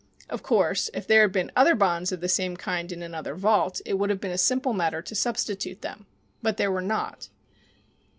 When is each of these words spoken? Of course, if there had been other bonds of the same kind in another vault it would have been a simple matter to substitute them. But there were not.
Of 0.31 0.41
course, 0.41 0.89
if 0.95 1.05
there 1.05 1.21
had 1.21 1.31
been 1.31 1.51
other 1.55 1.75
bonds 1.75 2.11
of 2.11 2.21
the 2.21 2.27
same 2.27 2.57
kind 2.57 2.91
in 2.91 3.03
another 3.03 3.35
vault 3.35 3.81
it 3.85 3.99
would 3.99 4.09
have 4.09 4.19
been 4.19 4.31
a 4.31 4.35
simple 4.39 4.73
matter 4.73 4.99
to 5.03 5.13
substitute 5.13 5.83
them. 5.83 6.07
But 6.41 6.57
there 6.57 6.71
were 6.71 6.81
not. 6.81 7.29